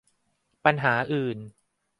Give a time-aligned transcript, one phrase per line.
[0.65, 1.37] ปัญหาอื่น